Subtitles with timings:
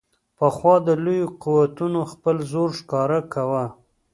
[0.37, 3.65] پخوا به لویو قوتونو خپل زور ښکاره کاوه.